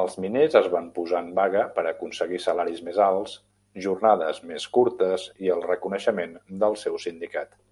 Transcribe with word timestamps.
Els 0.00 0.12
miners 0.24 0.52
es 0.60 0.68
van 0.74 0.84
posar 0.98 1.22
en 1.28 1.32
vaga 1.38 1.64
per 1.78 1.84
aconseguir 1.92 2.40
salaris 2.46 2.84
més 2.90 3.02
alts, 3.08 3.34
jornades 3.88 4.42
més 4.52 4.70
curtes 4.78 5.28
i 5.48 5.54
el 5.58 5.68
reconeixement 5.70 6.40
del 6.64 6.84
seu 6.88 7.04
sindicat. 7.10 7.64